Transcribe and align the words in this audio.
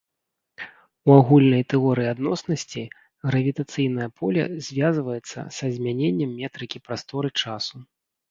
У 1.09 1.11
агульнай 1.17 1.63
тэорыі 1.73 2.09
адноснасці 2.13 2.83
гравітацыйнае 3.27 4.07
поле 4.21 4.43
звязваецца 4.67 5.39
са 5.57 5.65
змяненнем 5.75 6.31
метрыкі 6.41 6.77
прасторы-часу. 6.89 7.75